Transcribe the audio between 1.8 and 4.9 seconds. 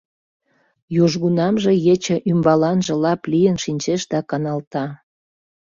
ече ӱмбаланже лап лийын шинчеш да каналта.